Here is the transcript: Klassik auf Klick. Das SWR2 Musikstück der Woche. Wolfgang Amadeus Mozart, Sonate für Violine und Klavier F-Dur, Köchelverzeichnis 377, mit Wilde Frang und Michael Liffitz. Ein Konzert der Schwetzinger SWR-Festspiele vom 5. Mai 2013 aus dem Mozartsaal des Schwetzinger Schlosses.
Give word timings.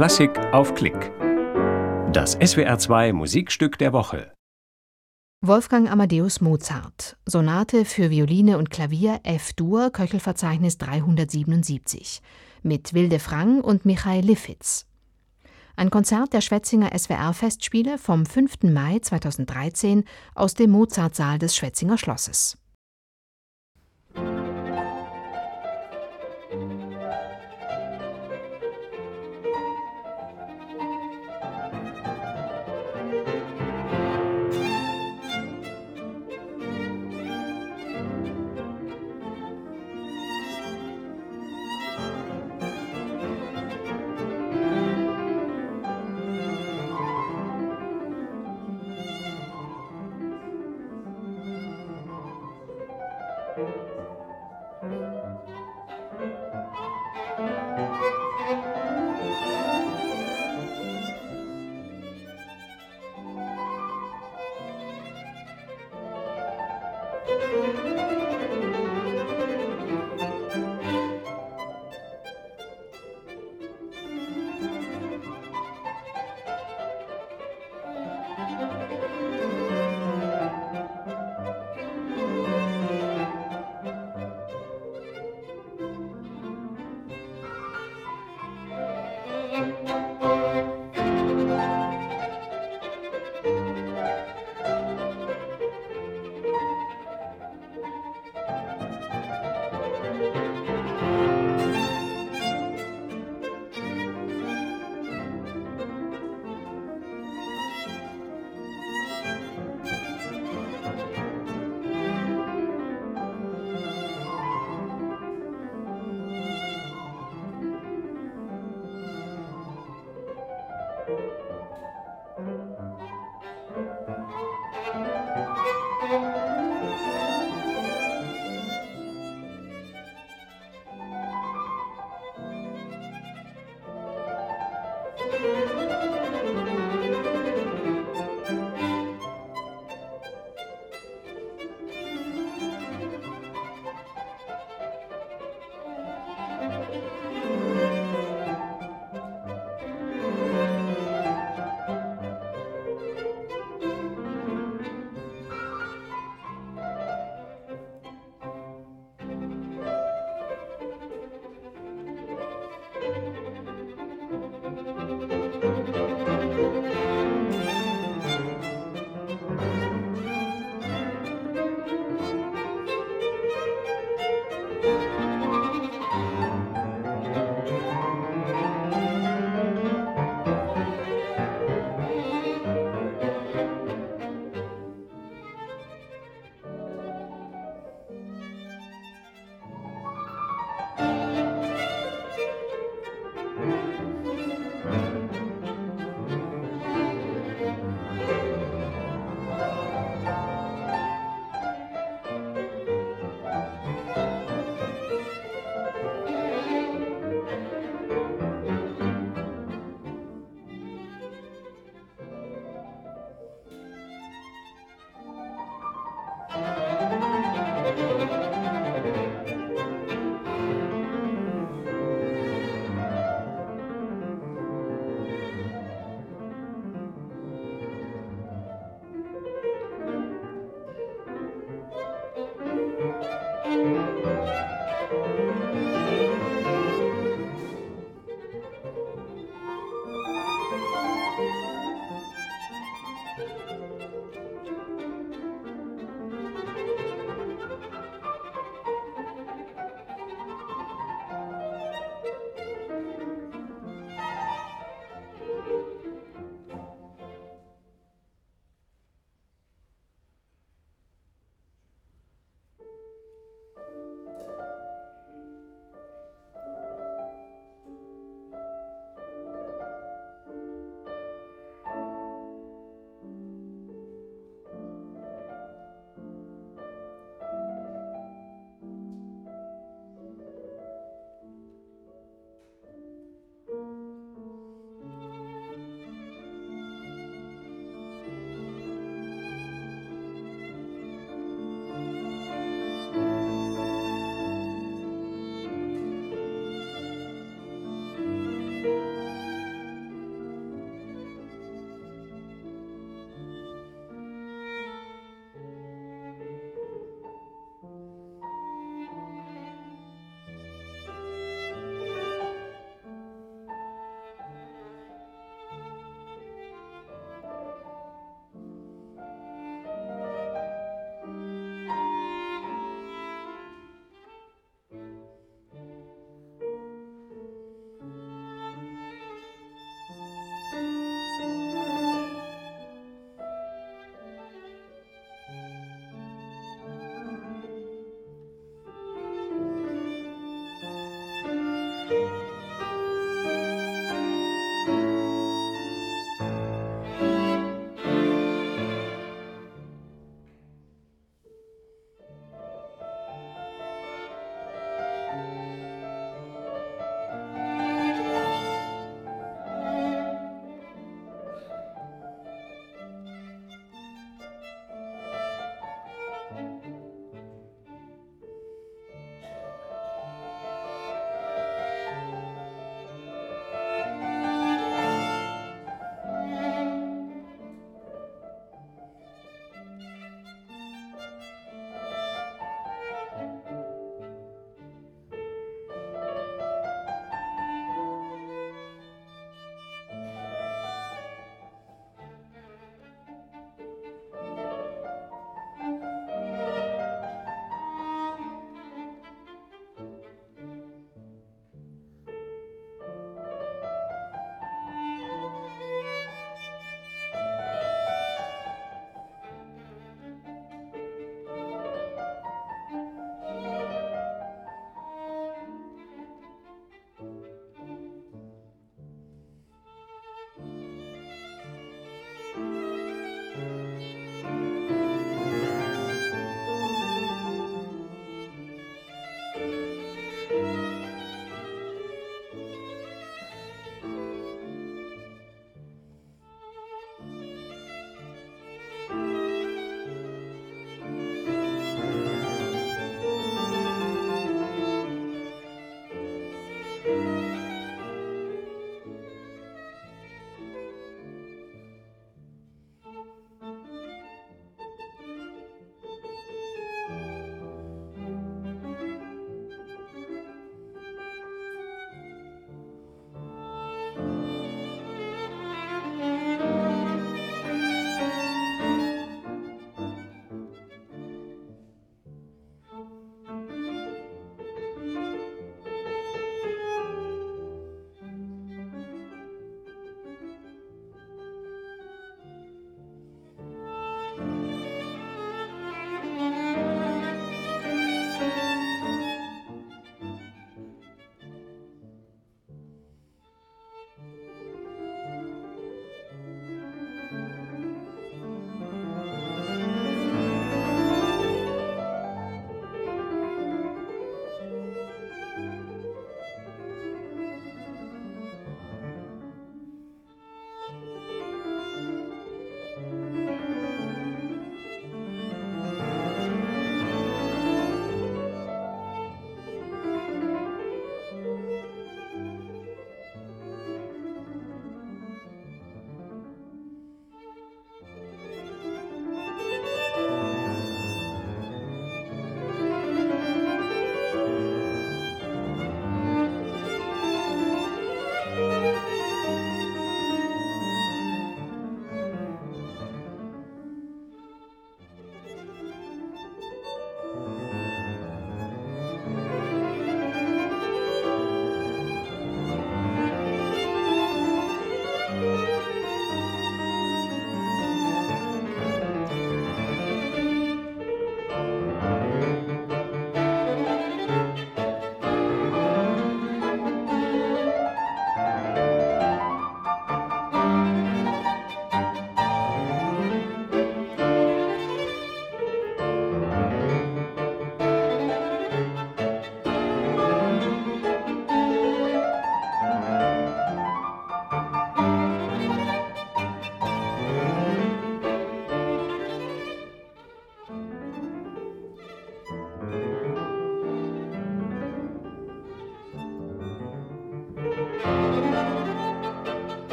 Klassik 0.00 0.30
auf 0.54 0.74
Klick. 0.74 1.12
Das 2.10 2.38
SWR2 2.38 3.12
Musikstück 3.12 3.76
der 3.76 3.92
Woche. 3.92 4.32
Wolfgang 5.42 5.92
Amadeus 5.92 6.40
Mozart, 6.40 7.18
Sonate 7.26 7.84
für 7.84 8.08
Violine 8.08 8.56
und 8.56 8.70
Klavier 8.70 9.20
F-Dur, 9.24 9.90
Köchelverzeichnis 9.90 10.78
377, 10.78 12.22
mit 12.62 12.94
Wilde 12.94 13.18
Frang 13.18 13.60
und 13.60 13.84
Michael 13.84 14.24
Liffitz. 14.24 14.86
Ein 15.76 15.90
Konzert 15.90 16.32
der 16.32 16.40
Schwetzinger 16.40 16.98
SWR-Festspiele 16.98 17.98
vom 17.98 18.24
5. 18.24 18.62
Mai 18.72 19.00
2013 19.00 20.04
aus 20.34 20.54
dem 20.54 20.70
Mozartsaal 20.70 21.38
des 21.38 21.54
Schwetzinger 21.54 21.98
Schlosses. 21.98 22.56